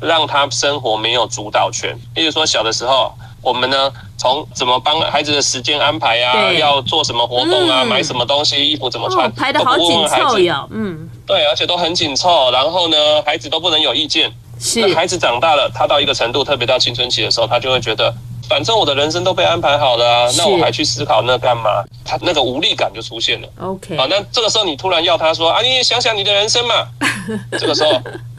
[0.01, 1.99] 让他生活没有主导权。
[2.15, 3.13] 例如说小的时候。
[3.43, 10.69] 我们呢，从怎么帮孩子的时间安排啊，要做什么活动啊，嗯、买什么东西，衣服怎么穿，哦、排得好紧凑哟。
[10.71, 12.51] 嗯，对，而且都很紧凑。
[12.51, 14.31] 然后呢，孩子都不能有意见。
[14.59, 14.83] 是。
[14.83, 18.15] 那孩子长大了，他到一个程度，特别到青春期的时候，他就会觉得，
[18.51, 21.83] 反正我的人生都被安排好了啊，那我还去思考那干嘛？
[22.05, 23.49] 他那个无力感就出现了。
[23.61, 23.97] OK。
[23.97, 26.75] 好，那这个时候你突然要他说啊，你也想想你的人生嘛。
[27.59, 27.93] 这个时候。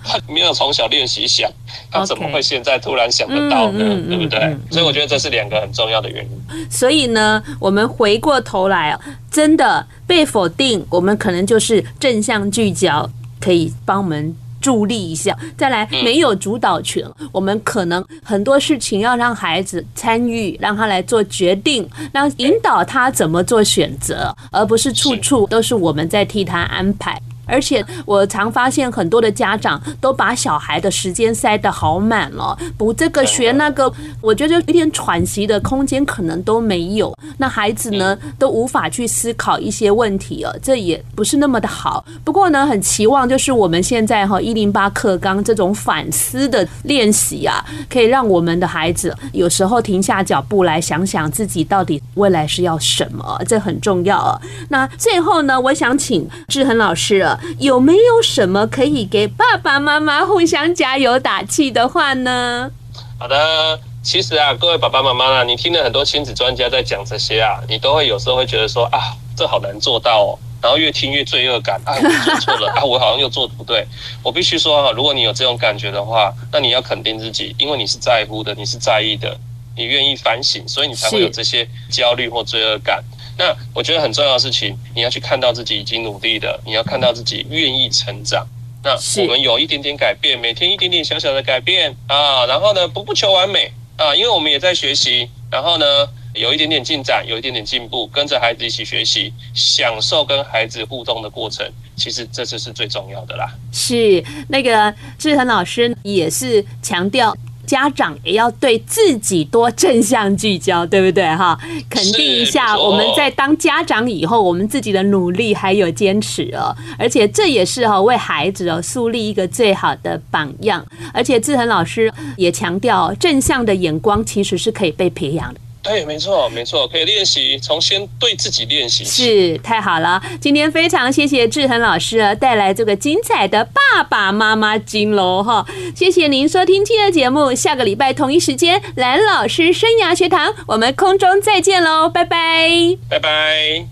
[0.03, 1.47] 他没有从小练习想，
[1.91, 4.39] 他怎么会现在突然想得到呢对不对？
[4.39, 6.71] 嗯嗯嗯、所以我觉得这是两个很重要的原因。
[6.71, 8.97] 所以呢，我们回过头来，
[9.29, 13.07] 真的被否定，我们可能就是正向聚焦，
[13.39, 15.37] 可以帮我们助力一下。
[15.57, 27.21] 再来，没有主导权，嗯、我们可能很多事情要让孩子参与，让他来做决定，让引导他怎么做选择，而不是处处都是我们在替他安排。
[27.51, 33.91] 而且我常发现很多的家长都把小孩的时间塞得好满了，补这个学那个，
[34.21, 37.13] 我觉得一点喘息的空间可能都没有。
[37.37, 42.03] 那孩子呢都无法去思考一些问题了，这也不是那么的好。
[42.23, 54.39] 不过呢，很期望就是我们现在哈一零八课纲这种反思的练习啊，可以让我们的孩子有时候停下脚步来想想自己到底未来是要什么，这很重要啊。
[54.69, 57.37] 那最后呢，我想请志恒老师啊。
[57.59, 62.71] 有没有什么可以给爸爸妈妈互相加油打气的话呢？
[63.17, 73.85] 好的，其实啊，各位爸爸妈妈啊，你听了很多亲子专家在讲这些啊，你都会有时候会觉得说啊，这好难做到哦，然后越听越罪恶感啊， 我做错了啊，我好像又做的不对。
[74.23, 79.37] 我必须说哈，如果你有这种感觉的话，那你要肯定自己，因为你是在乎的，你是在意的，
[79.75, 83.03] 你愿意反省，所以你才会有这些焦虑或罪恶感。
[83.37, 88.47] 那我觉得很重要的事情，你要去看到自己已经努力的，你要看到自己愿意成长。
[88.83, 95.85] 那我们有一点点改变，每天一点点小小的改变啊，然后呢，不不求完美啊，因为我们也在学习，然后呢，
[96.33, 101.63] 有一点点进展，有一点点进步，跟着孩子一起学习，享受跟孩子互动的过程，
[101.95, 103.53] 其实这就是最重要的啦。
[103.71, 107.35] 是那个志恒老师也是强调。
[107.71, 111.57] 家长也要对自己多正向聚焦，对不对哈？
[111.89, 116.75] 肯定一下我们在当家长以后，我们自己的努力还有坚持哦。
[116.99, 120.85] 而且这也是哈为孩子哦树立一个最好的榜样。
[121.13, 125.61] 而且志恒老师也强调，正向的眼光其实是可以被培养的。
[125.83, 129.03] 对，没错，没错，可以练习，从先对自己练习。
[129.03, 130.21] 是，太好了。
[130.39, 135.65] 今天非常谢谢志恒老师带来这个精彩的爸爸妈妈经喽哈。
[135.95, 143.91] 谢谢您收听今天的节目，下个礼拜同一时间，蓝老师生涯学堂，我们空中再见喽，拜拜，拜拜。